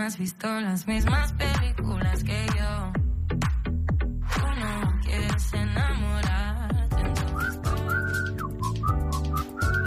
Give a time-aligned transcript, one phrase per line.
[0.00, 2.92] no has visto las mismas películas que yo.
[4.34, 7.60] Tú no quieres enamorarte, entonces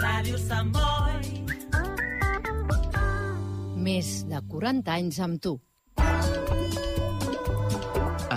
[0.04, 1.42] Ràdio Sant Boi.
[3.74, 5.58] Més de 40 anys amb tu.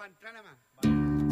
[0.00, 1.29] Aleito para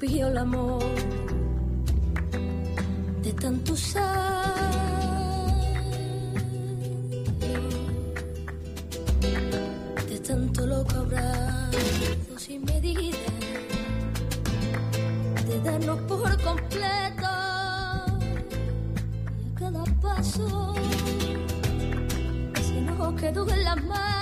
[0.00, 0.82] vio el amor
[3.22, 4.54] de tanto usar,
[10.08, 13.18] de tanto loco abrazo sin medida,
[15.46, 17.28] de darnos por completo.
[19.38, 20.74] Y a cada paso
[22.54, 24.19] se nos quedó en las manos.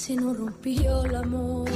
[0.00, 1.68] si no rompió el amor.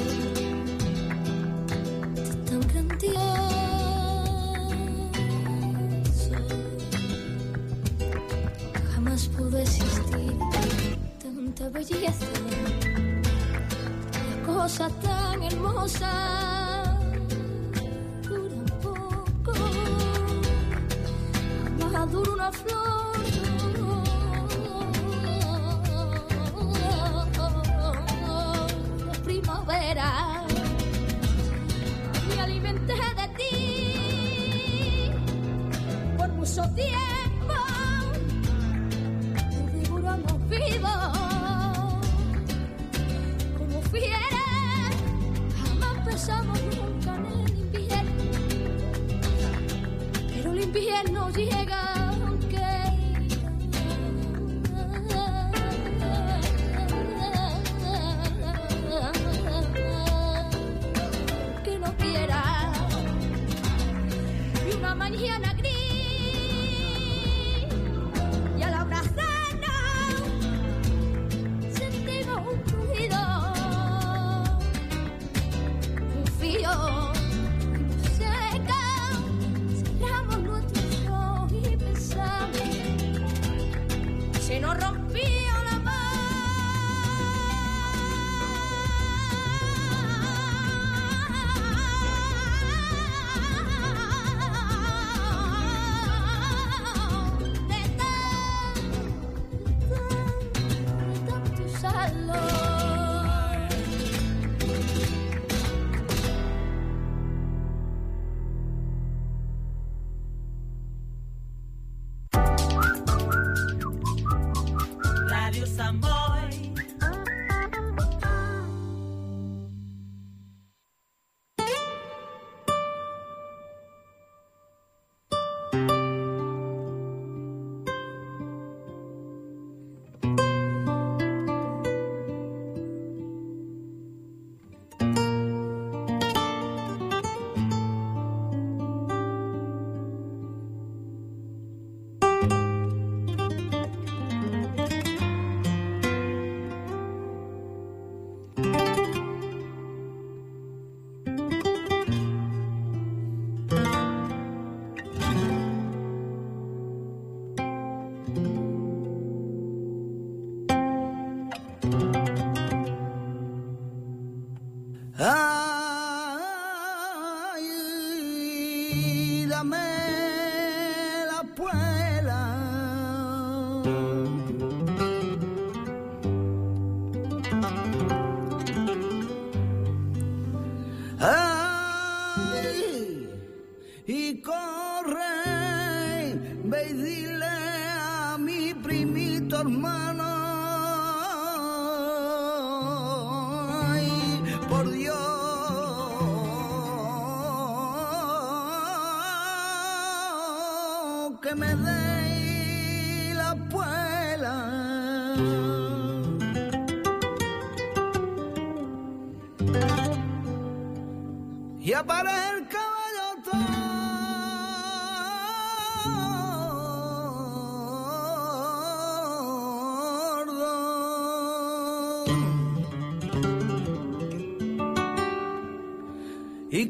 [102.06, 102.63] alone.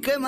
[0.04, 0.18] Y que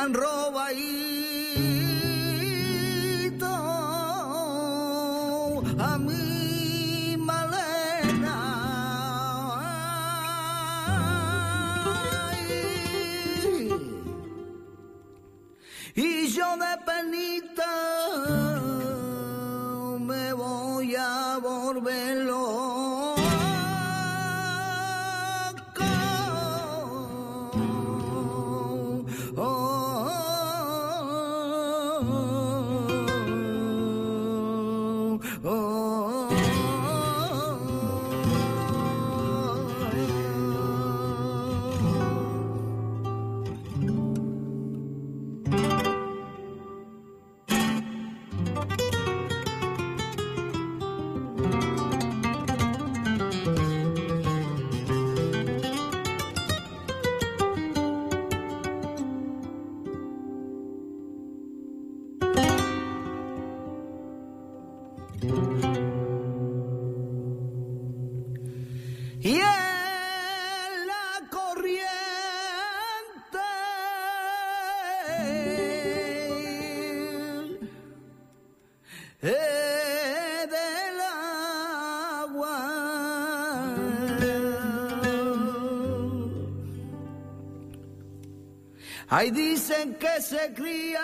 [89.16, 91.00] Ahí dicen que se cría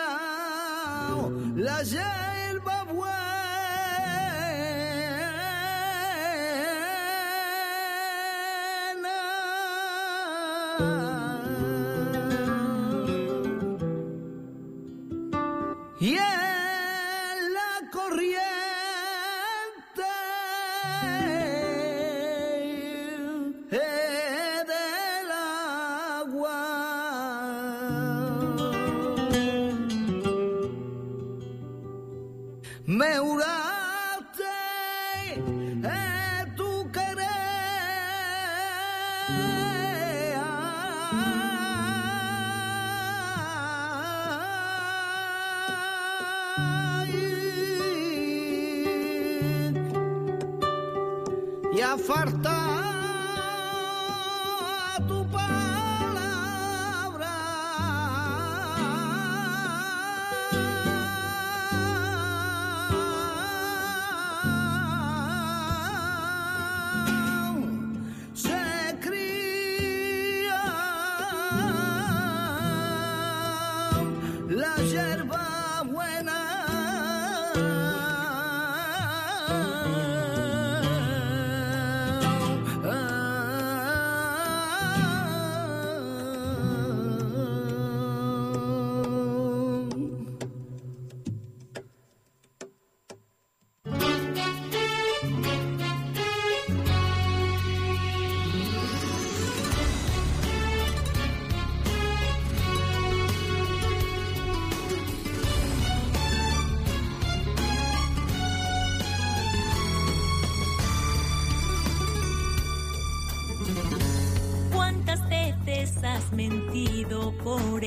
[1.56, 3.32] la hierba buena.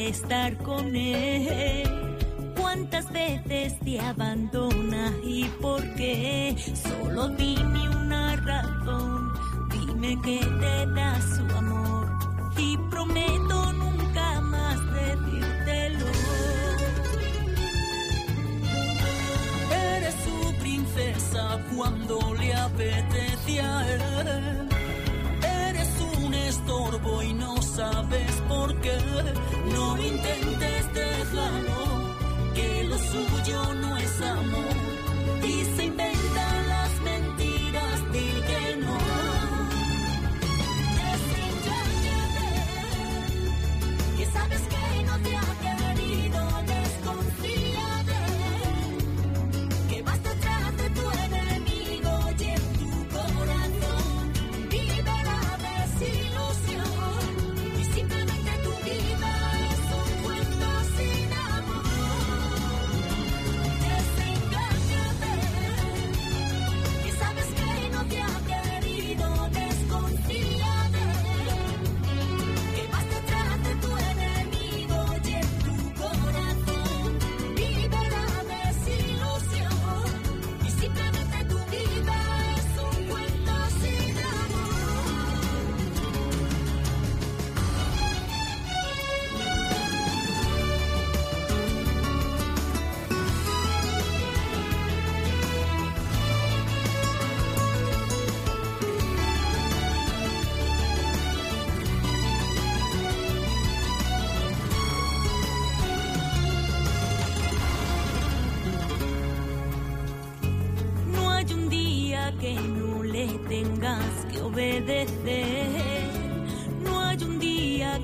[0.08, 1.90] Estar con él?
[2.60, 6.56] ¿Cuántas veces te abandona y por qué?
[6.74, 9.34] Solo dime una razón,
[9.72, 12.08] dime que te da su amor
[12.58, 16.06] y prometo nunca más decírtelo.
[19.72, 24.70] Eres su princesa cuando le apetece a él.
[25.70, 28.98] Eres un estorbo y no sabes por qué.
[30.96, 32.16] No intentes dejarlo,
[32.54, 33.45] que lo suyo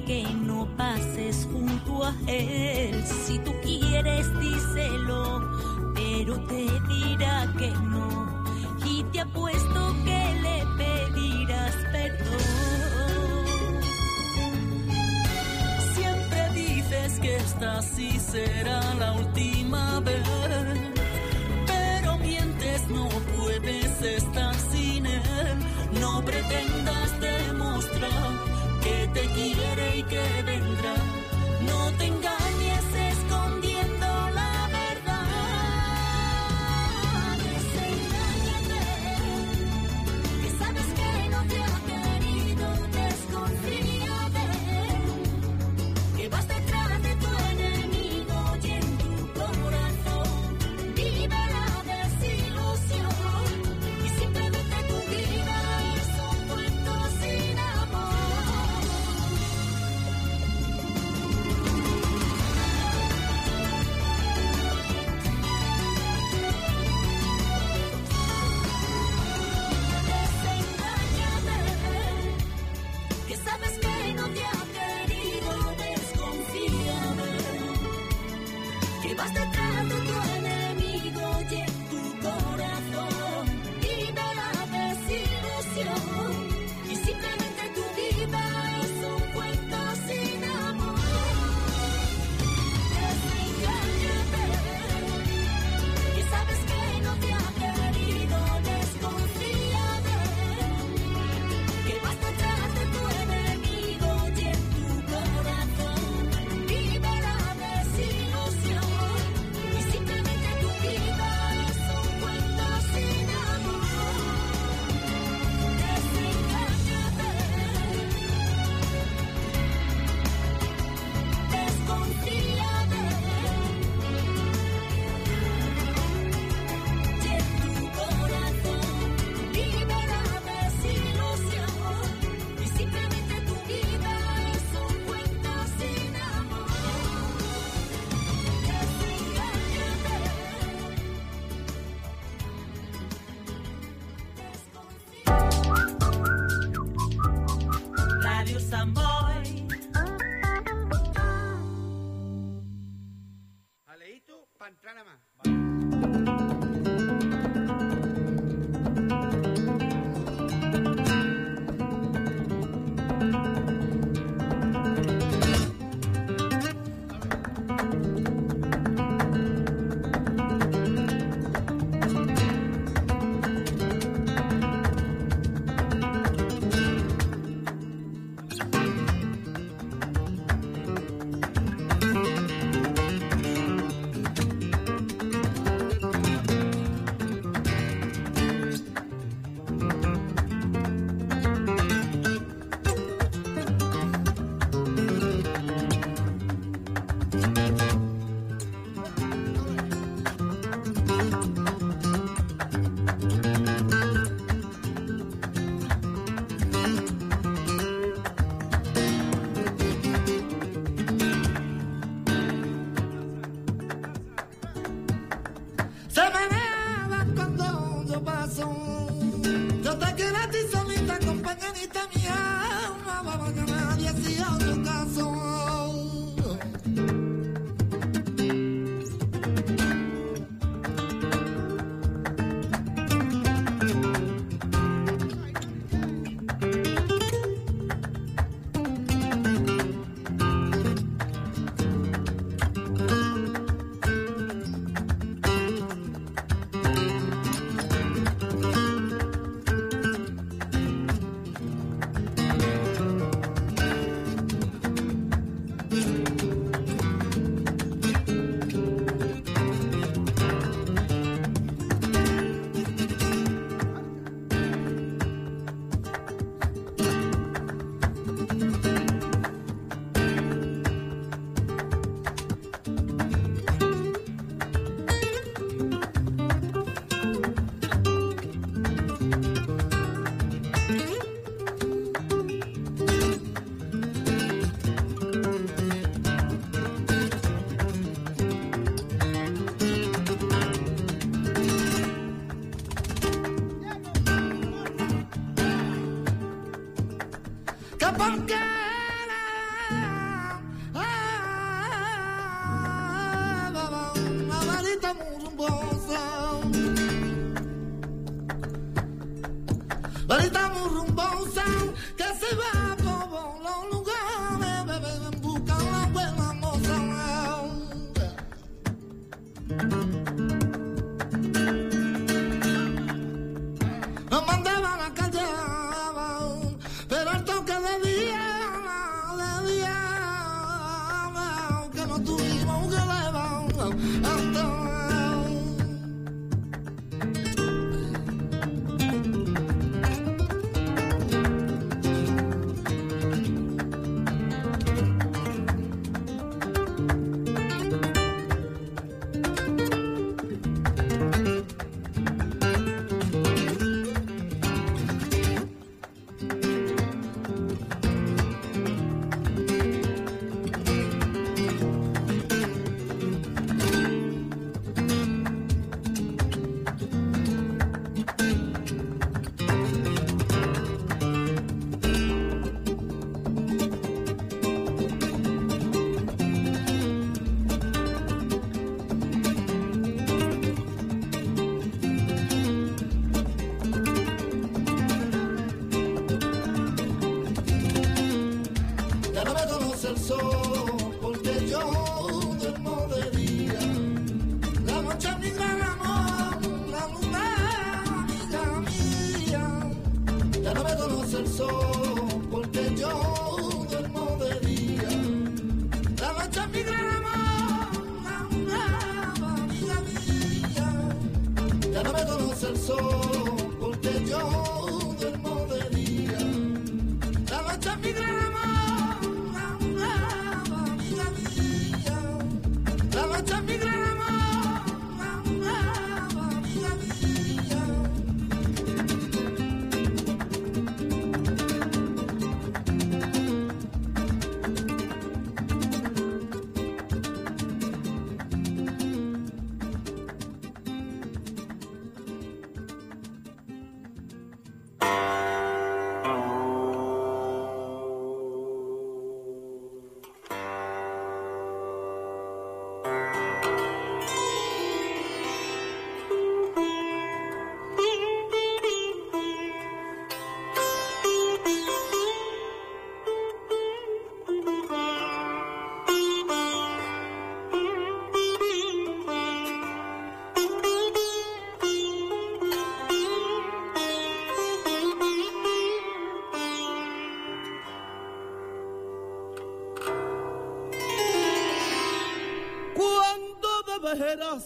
[0.05, 3.03] que no pases junto a él.
[3.25, 5.41] Si tú quieres, díselo,
[5.93, 8.43] pero te dirá que no.
[8.85, 12.39] Y te apuesto que le pedirás perdón.
[15.95, 20.23] Siempre dices que esta sí será la última vez.
[21.67, 25.21] Pero mientes, no puedes estar sin él.
[25.99, 28.50] No pretendas demostrar
[29.13, 30.60] que te quiere y que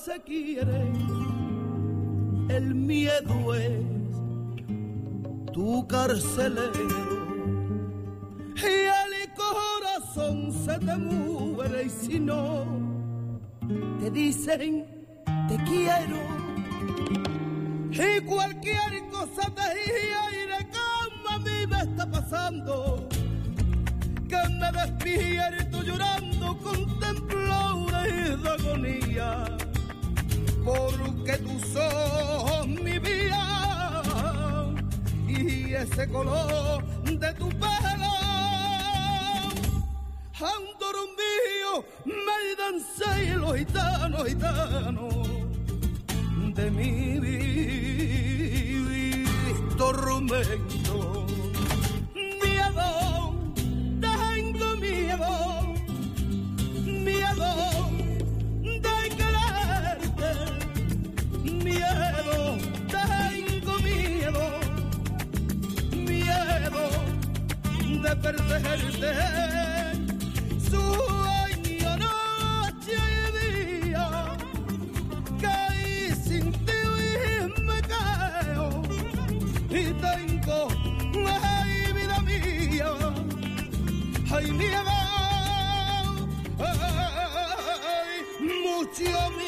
[0.06, 0.92] se quiere,
[2.50, 3.82] el miedo es
[5.52, 7.16] tu carcelero.
[8.56, 12.66] Y el corazón se te muere y si no,
[14.00, 14.86] te dicen
[15.48, 16.22] te quiero.
[17.90, 23.10] Y cualquier cosa te gira y de cama a mí me está pasando.
[24.30, 26.95] Que me despierto llorando con
[35.76, 38.16] ese color de tu pelo.
[40.36, 45.28] Andorón mío, me dancé los gitanos, gitanos
[46.56, 47.56] de mi vida.
[49.46, 49.96] Víctor
[70.70, 74.08] Sueño noche y día,
[75.42, 77.80] caí sin ti y me
[84.32, 86.28] Ay, mi amor,
[86.60, 88.12] ay,
[88.42, 89.45] mucho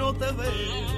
[0.00, 0.89] no te veo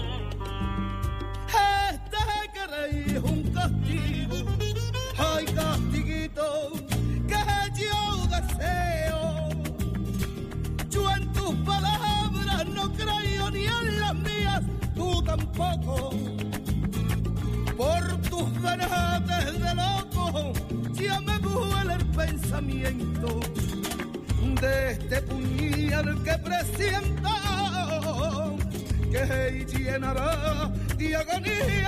[30.13, 31.82] que llenará de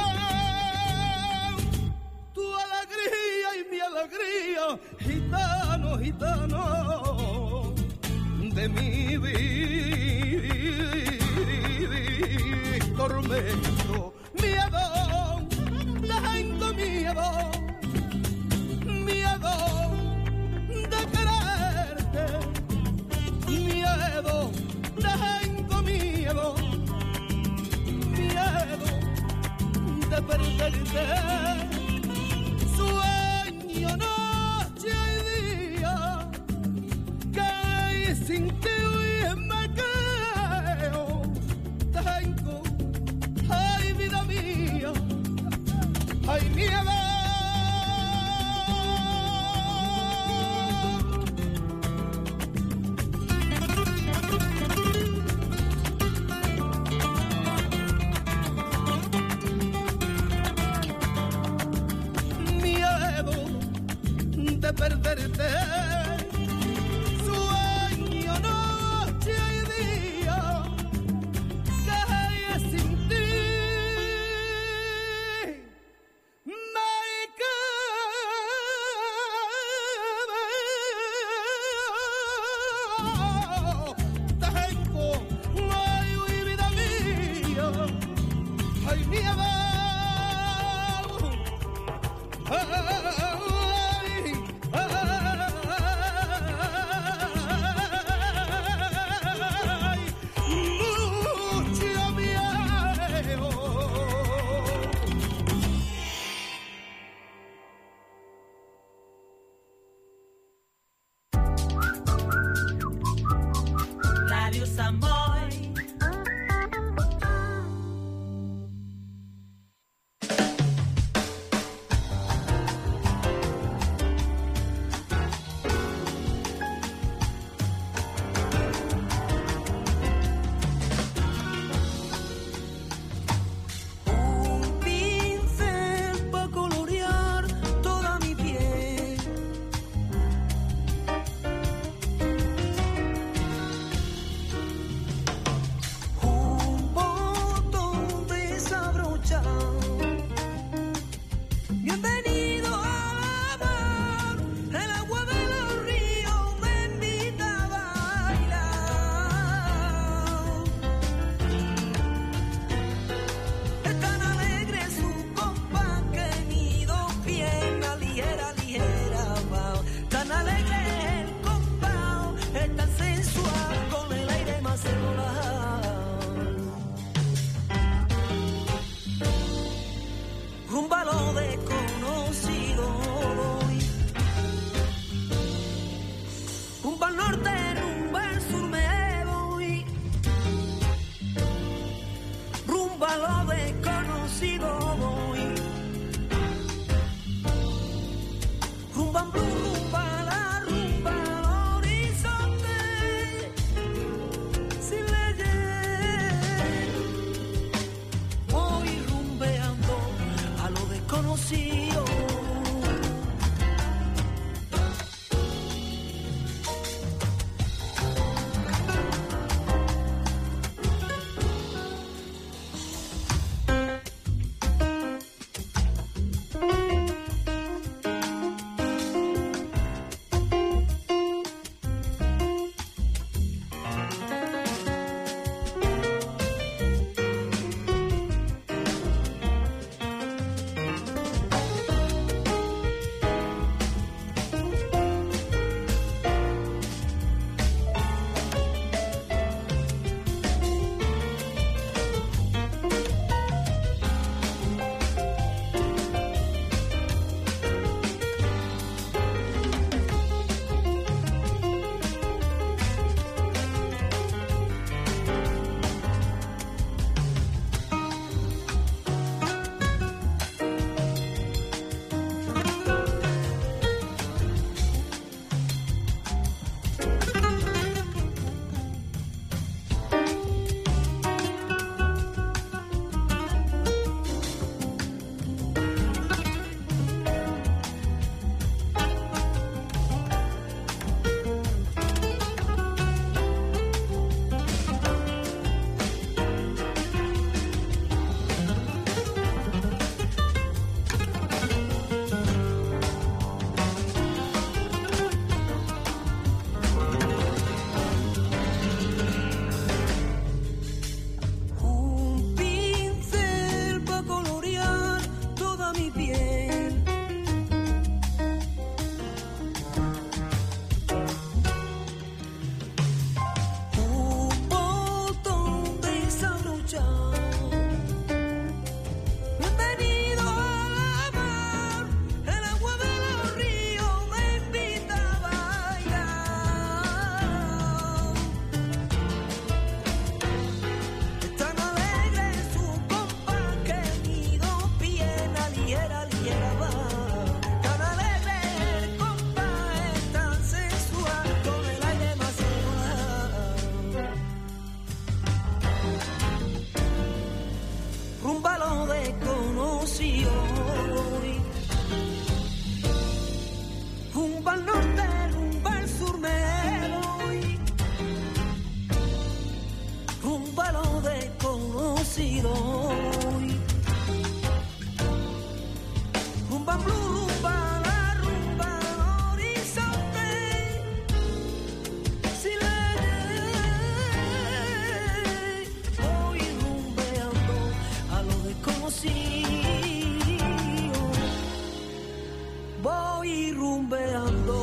[393.74, 394.78] rumbeando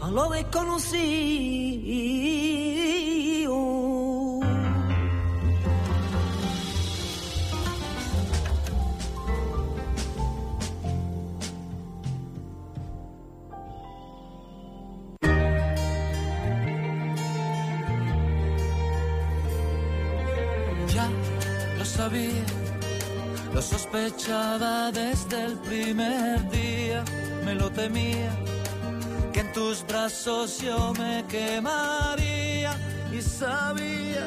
[0.00, 0.92] a lo desconocido.
[23.92, 27.04] Desde el primer día,
[27.44, 28.30] me lo temía,
[29.32, 32.74] que en tus brazos yo me quemaría
[33.12, 34.26] y sabía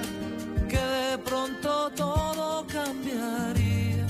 [0.69, 4.05] que de pronto todo cambiaría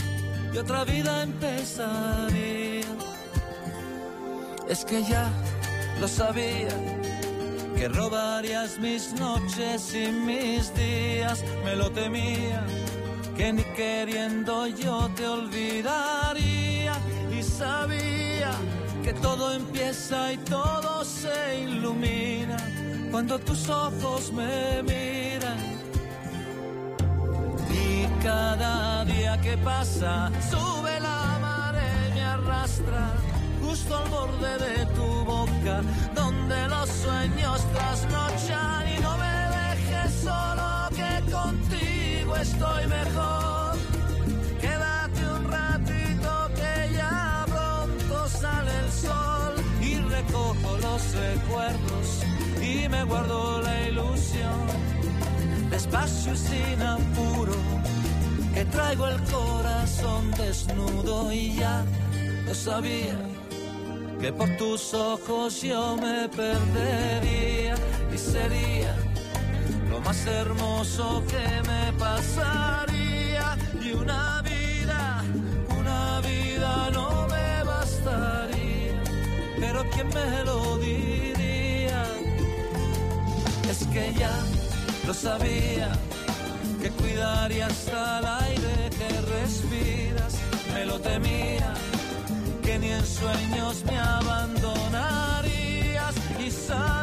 [0.54, 2.86] y otra vida empezaría.
[4.68, 5.32] Es que ya
[6.02, 6.76] lo sabía
[7.78, 12.62] que robarías mis noches y mis días, me lo temía,
[13.36, 16.94] que ni queriendo yo te olvidaría
[17.38, 18.52] y sabía
[19.04, 22.58] que todo empieza y todo se ilumina
[23.12, 25.60] cuando tus ojos me miran.
[27.70, 33.14] Y cada día que pasa sube la marea y me arrastra
[33.62, 35.82] justo al borde de tu boca,
[36.14, 41.32] donde los sueños trasnochan y no me dejes solo que
[42.42, 43.76] estoy mejor.
[44.62, 52.24] Quédate un ratito que ya pronto sale el sol y recojo los recuerdos
[52.62, 54.60] y me guardo la ilusión.
[55.70, 57.56] Despacio y sin apuro,
[58.54, 61.84] que traigo el corazón desnudo y ya
[62.46, 63.18] lo sabía
[64.20, 67.76] que por tus ojos yo me perdería
[68.14, 68.75] y sería
[69.96, 73.58] lo más hermoso que me pasaría.
[73.82, 75.24] Y una vida,
[75.80, 79.02] una vida no me bastaría,
[79.60, 82.04] pero quién me lo diría
[83.70, 84.36] es que ya
[85.08, 85.90] lo sabía
[86.82, 90.34] que cuidarías al aire que respiras,
[90.74, 91.74] me lo temía
[92.64, 96.16] que ni en sueños me abandonarías.
[96.46, 96.95] Y sabía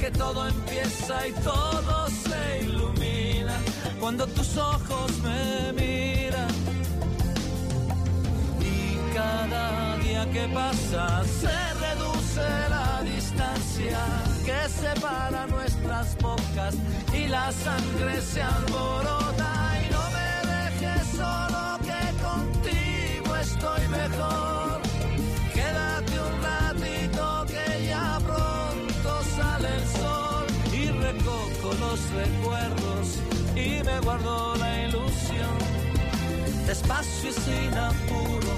[0.00, 3.54] que todo empieza y todo se ilumina
[4.00, 6.48] cuando tus ojos me miran
[8.60, 13.98] y cada día que pasa se reduce la distancia
[14.46, 16.74] que separa nuestras bocas
[17.12, 19.50] y la sangre se alborota
[19.82, 24.59] y no me dejes solo que contigo estoy mejor.
[32.12, 33.18] Recuerdos
[33.54, 35.58] y me guardo la ilusión.
[36.66, 38.54] Despacio y sin apuro,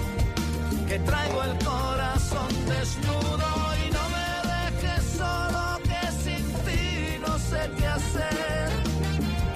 [0.89, 3.49] que traigo el corazón desnudo
[3.87, 8.69] y no me dejes solo que sin ti no sé qué hacer.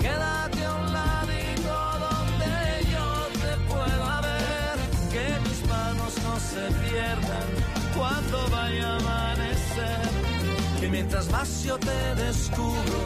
[0.00, 1.76] Quédate a un ladito
[2.06, 2.52] donde
[2.94, 3.08] yo
[3.42, 4.76] te pueda ver,
[5.12, 7.48] que mis manos no se pierdan
[7.96, 10.08] cuando vaya a amanecer.
[10.80, 12.98] Que mientras más yo te descubro,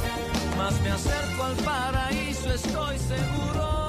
[0.60, 3.88] más me acerco al paraíso, estoy seguro.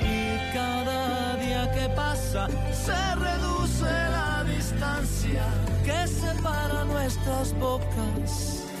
[0.00, 2.48] Y cada día que pasa
[2.86, 5.44] se reduce la distancia
[5.84, 8.71] que separa nuestras bocas.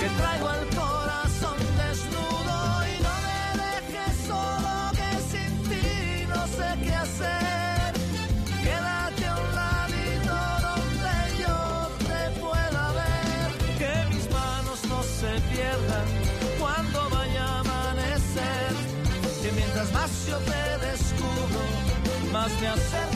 [0.00, 2.58] Que traigo el corazón desnudo
[2.90, 7.92] y no me dejes solo que sin ti no sé qué hacer.
[8.64, 10.38] Quédate a un ladito
[10.68, 11.58] donde yo
[12.08, 13.48] te pueda ver,
[13.80, 16.06] que mis manos no se pierdan
[16.58, 18.72] cuando vaya a amanecer.
[19.42, 21.62] Que mientras más yo te descubro,
[22.32, 23.11] más me acerco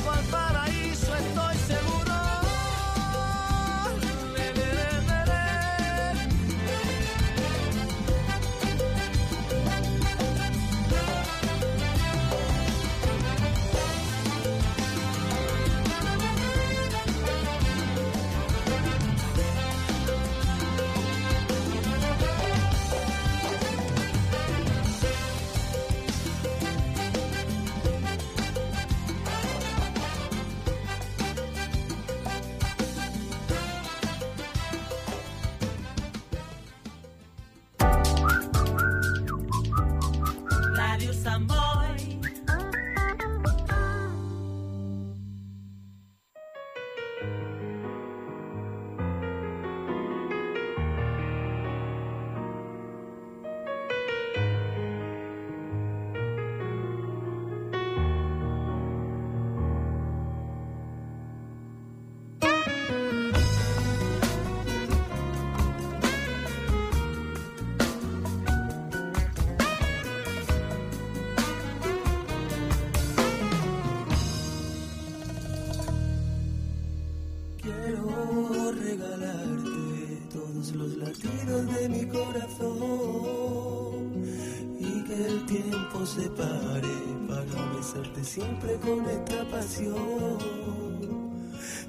[88.37, 90.37] siempre con esta pasión.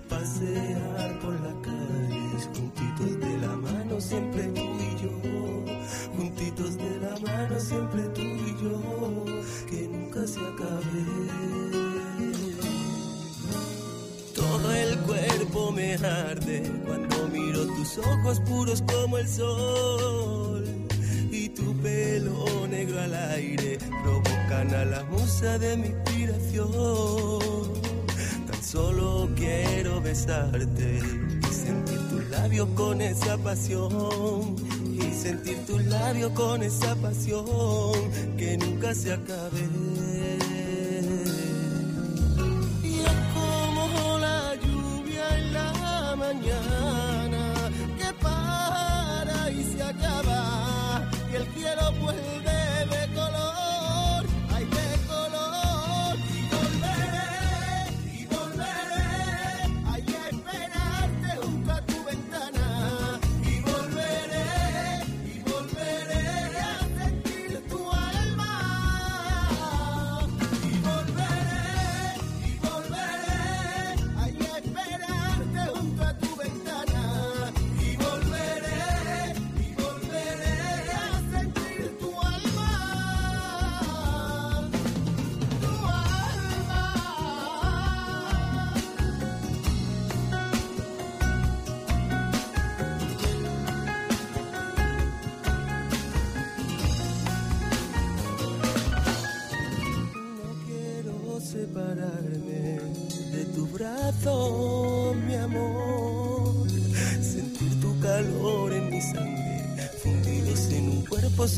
[0.07, 5.11] Pasear por las calles juntitos de la mano siempre tú y yo,
[6.15, 9.25] juntitos de la mano siempre tú y yo,
[9.69, 11.03] que nunca se acabe.
[14.33, 20.63] Todo el cuerpo me arde cuando miro tus ojos puros como el sol
[21.29, 26.06] y tu pelo negro al aire provocan a la musa de mi
[28.47, 30.99] Tan solo quiero besarte
[31.47, 34.55] y sentir tus labios con esa pasión
[34.91, 37.45] y sentir tus labios con esa pasión
[38.37, 39.69] que nunca se acabe.
[42.83, 46.76] Y es como la lluvia en la mañana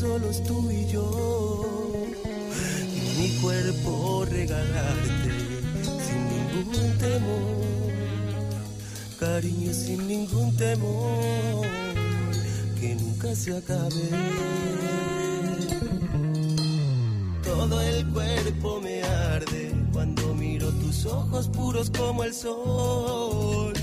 [0.00, 2.06] solos tú y yo.
[2.96, 5.30] Y mi cuerpo regalarte
[6.06, 7.92] sin ningún temor.
[9.18, 11.66] Cariño sin ningún temor,
[12.80, 14.08] que nunca se acabe.
[17.44, 23.74] Todo el cuerpo me arde cuando miro tus ojos puros como el sol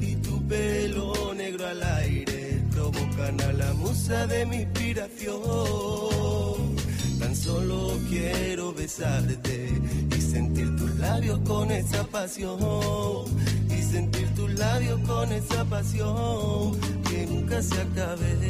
[0.00, 4.91] y tu pelo negro al aire provocan a la musa de mi inspiración.
[12.42, 16.76] Y sentir tus labios con esa pasión
[17.08, 18.41] que nunca se acabe.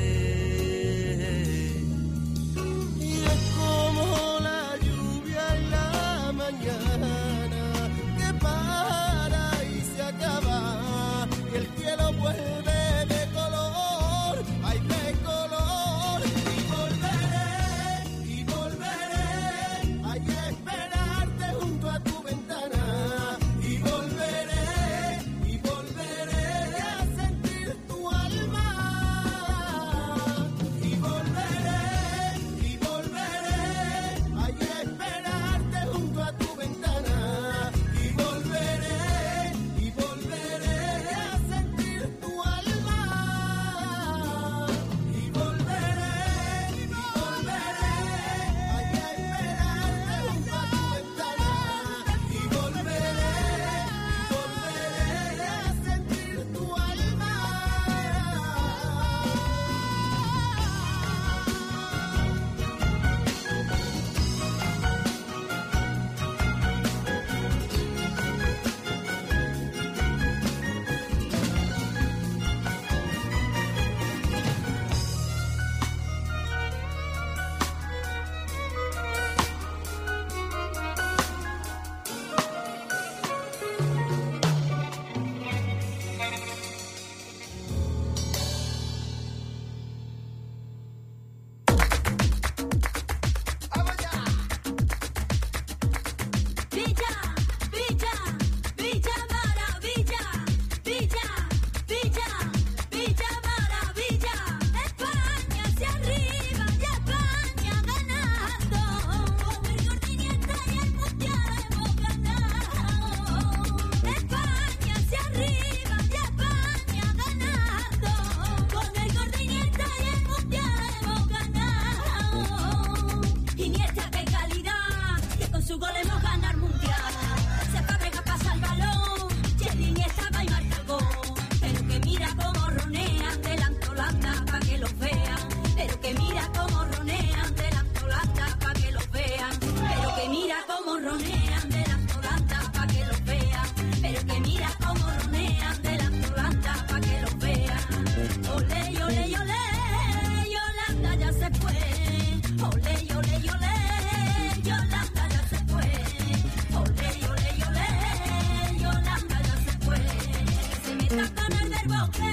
[161.13, 162.32] Santa Norberto,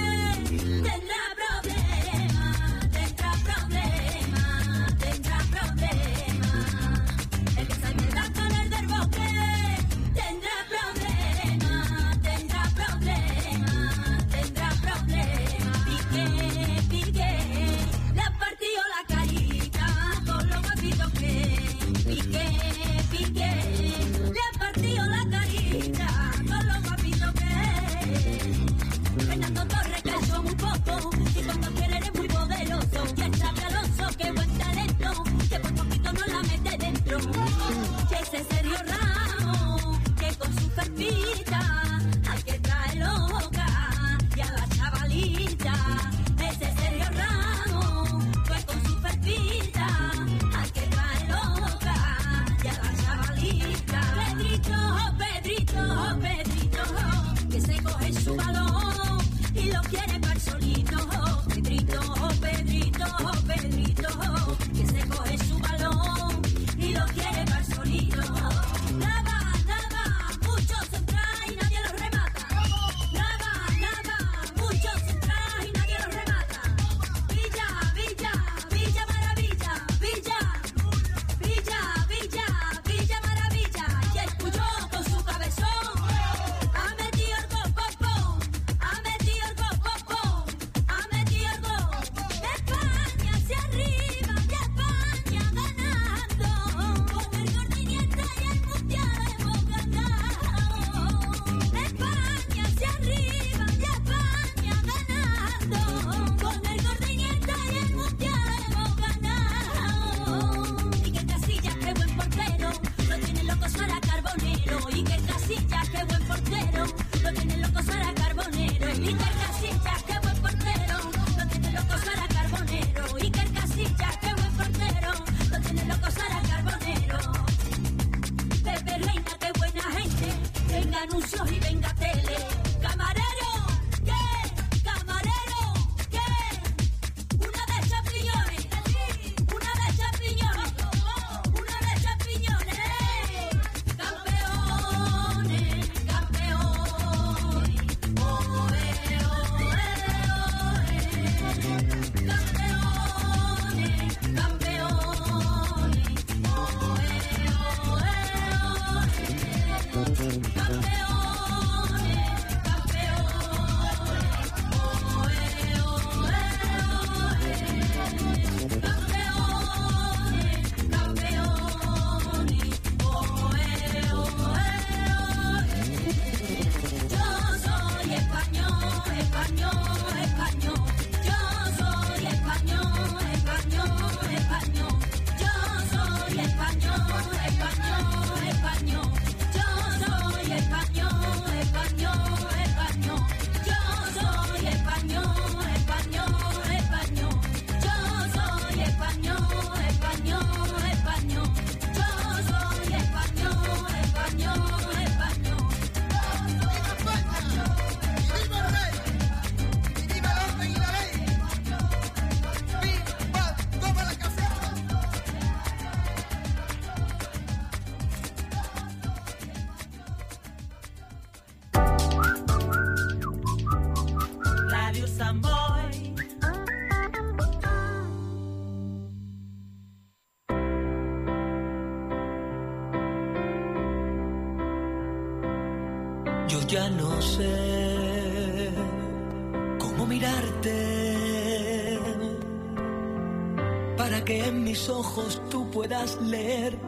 [244.30, 246.78] que en mis ojos tú puedas leer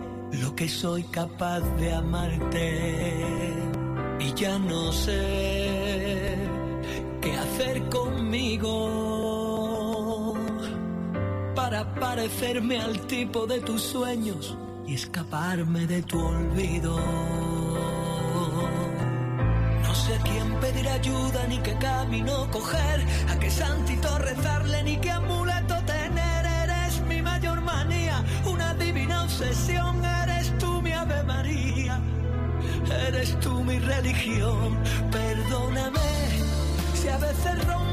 [0.41, 2.69] lo que soy capaz de amarte.
[4.21, 6.37] Y ya no sé
[7.21, 8.75] qué hacer conmigo
[11.57, 16.97] para parecerme al tipo de tus sueños y escaparme de tu olvido.
[19.83, 25.11] No sé quién pedir ayuda ni qué camino coger, a qué santito rezarle ni qué
[25.11, 25.62] amuleto
[33.23, 34.79] eres tú mi religión.
[35.11, 36.01] Perdóname
[36.95, 37.92] si a veces rompo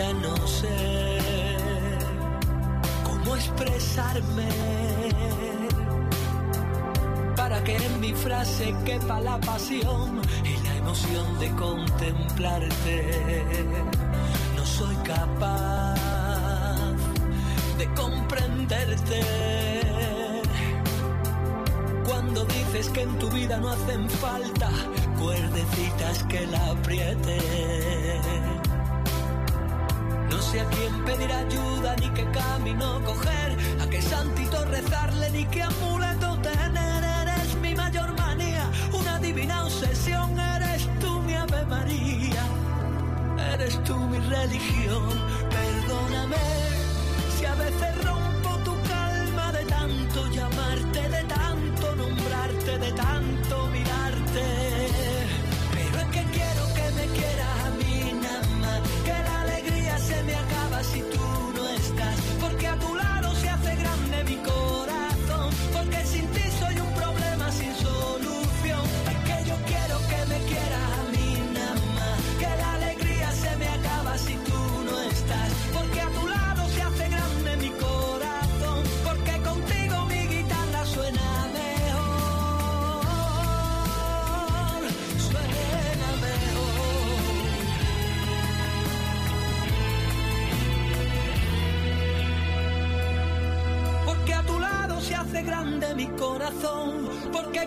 [0.00, 1.18] ya no sé
[3.04, 4.48] cómo expresarme.
[7.36, 10.22] Para que en mi frase quepa la pasión
[10.52, 12.96] y la emoción de contemplarte.
[14.56, 15.96] No soy capaz
[17.80, 19.20] de comprenderte.
[22.08, 24.70] Cuando dices que en tu vida no hacen falta
[25.18, 27.99] cuerdecitas que la aprieten
[30.50, 33.50] sé a quién pedir ayuda ni qué camino coger,
[33.82, 37.04] a qué santito rezarle ni qué amuleto tener.
[37.22, 42.44] Eres mi mayor manía, una divina obsesión, eres tú mi Ave María,
[43.52, 45.12] eres tú mi religión,
[45.54, 46.69] perdóname.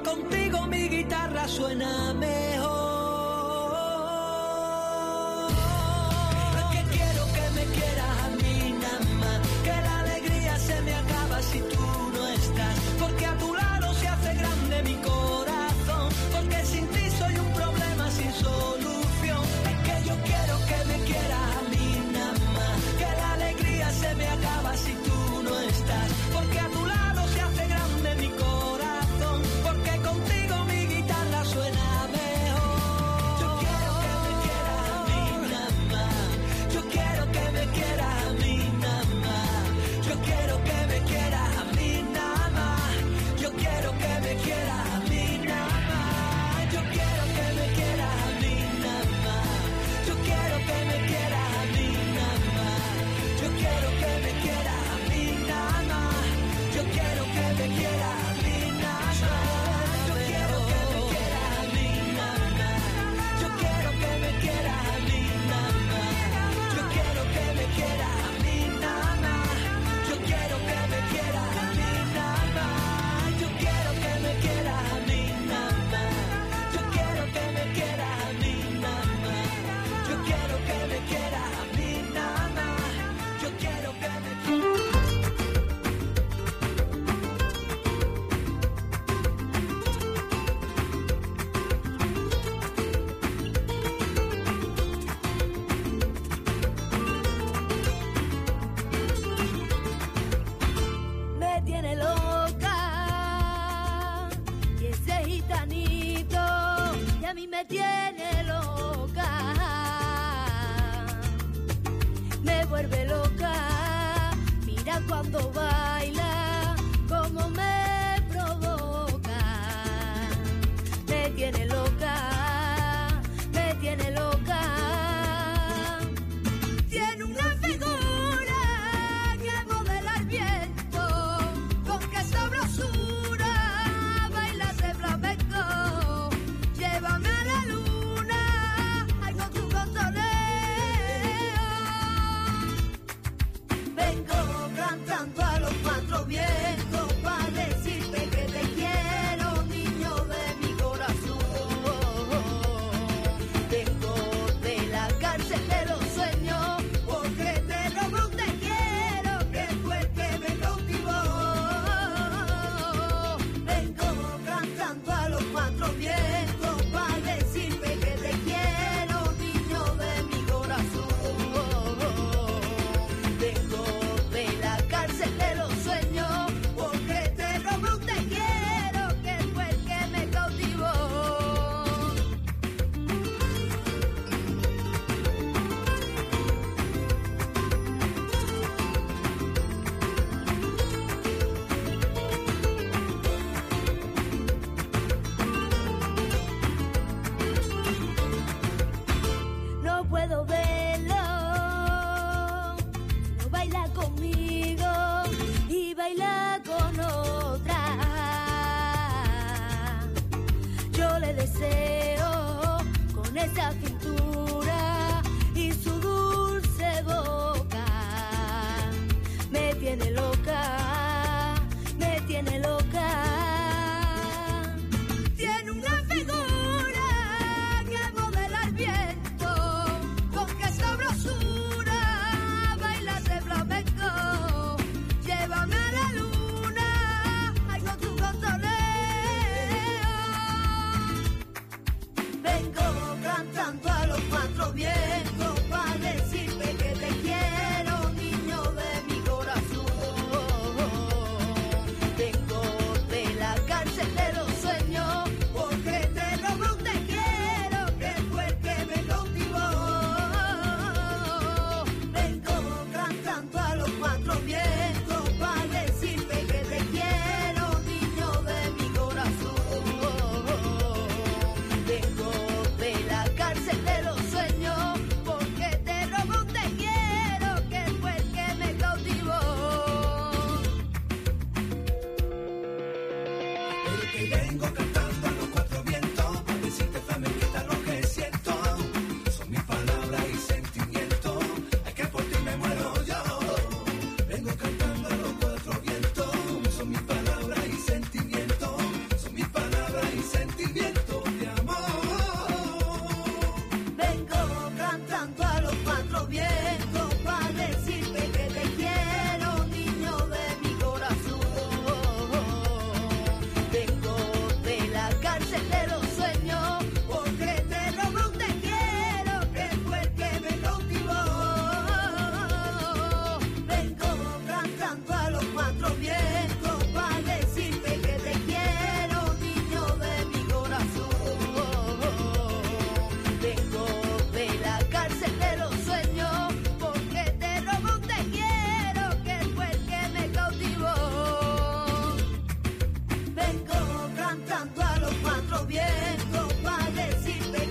[0.03, 2.13] contigo mi guitarra suena